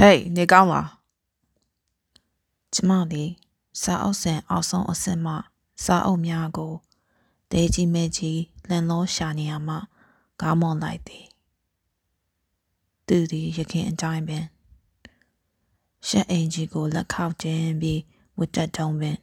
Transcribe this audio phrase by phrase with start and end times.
[0.00, 0.88] ဟေးနေကောင်းလား
[2.74, 3.30] ကျမသည်
[3.82, 5.34] စာအုပ်စင်အောက်ဆုံးအဆင့်မှ
[5.84, 6.74] စာအုပ်များကို
[7.50, 9.76] ဒဲကြီးမဲကြီးလန်လောရှာနေရမှ
[10.40, 11.26] ကားမောင်းလိုက်သည်
[13.06, 14.44] သူသည်ရခင်အတိုင်းပင်
[16.08, 18.00] ရှက်အင်ကြီးကိုလက်ခောက်ခြင်းပြီး
[18.38, 19.16] ဝတ်တက်တုံးပင်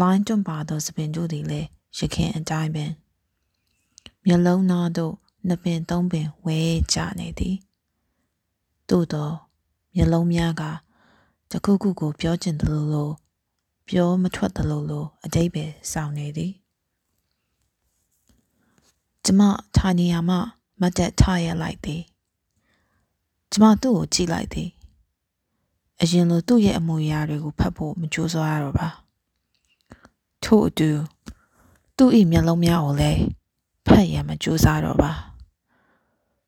[0.00, 1.68] လိုင်းတွန့်ပါသောစပင်တို့သည်လည်း
[1.98, 2.90] ရခင်အတိုင်းပင်
[4.26, 5.14] မျက်လုံးသားတို့
[5.46, 6.58] နှစ်ပင်သုံးပင်ဝဲ
[6.92, 7.56] ကြနေသည်
[8.90, 9.30] သို့သော
[9.94, 10.62] မျက်လုံးများက
[11.50, 13.10] တခုခုကိုပြောချင်သလိုလို
[13.88, 16.52] ပြောမထွက်သလိုလိုအတိတ်ပဲစောင့်နေသည်
[19.24, 19.40] ကျမ
[19.76, 20.36] ထိုင်နေရမှ
[20.80, 22.02] မတ်တက်ထရလိုက်သည်
[23.52, 24.70] ကျမသူ့ကိုကြည့်လိုက်သည်
[26.00, 28.88] အရင်လိုသူ့ရဲ့အမူအရာတွေကိုဖတ်ဖို့မကြိုးစားရတော့ပါ
[30.44, 30.90] ထို့အတူ
[31.96, 33.22] သူ့၏မျက်လုံးများကိုလည်း
[33.86, 35.12] ဖတ်ရမကြိုးစားတော့ပါ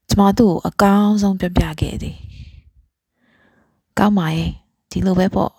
[0.08, 2.16] ကျမသူ့ကိုအကောင်းဆုံးပြပြခဲ့သည်
[3.98, 4.50] ကောင်းပါရဲ့
[4.90, 5.52] ဒီလိုပဲပေါ့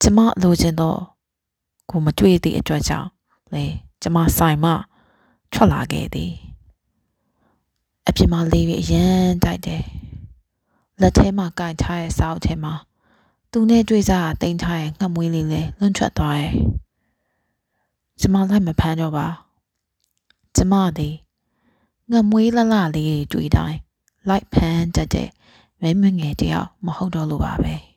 [0.00, 0.98] ကျမလိုချင်တော့
[1.90, 3.08] ကိုမတွေ့သည့်အတွက်ကြောင့်
[3.52, 3.64] လေ
[4.02, 4.72] ကျမဆိုင်မှ
[5.52, 6.32] ထွက်လာခဲ့သည်
[8.06, 9.84] အပြင်မှာလေပြီးအရန်တိုက်တယ်
[11.00, 12.74] လက်ထဲမှာကင်ထားတဲ့စောက်ထဲမှာ
[13.52, 16.52] သူနဲ့တွေ့စားတိန်ထားရဲ့ငှက်မွေးလေးလဲလွန့်ထွက်သွားတယ်
[18.20, 19.26] ကျမလိုက်မဖမ်းတော့ပါ
[20.56, 21.14] ကျမသည်
[22.10, 23.78] ငှက်မွေးလလလေးတွေ့တိုင်း
[24.28, 25.28] လိုက်ဖမ်းတတ်တဲ့
[25.82, 27.74] မဲမငယ်တယောက်မဟုတ်တော့လို့ပါပဲ။